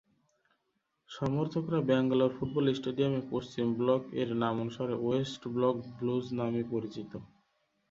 [1.09, 7.11] সমর্থকরা ব্যাঙ্গালোর ফুটবল স্টেডিয়ামে পশ্চিম ব্লক-এর নামানুসারে ওয়েস্ট ব্লক ব্লুজ নামে পরিচিত।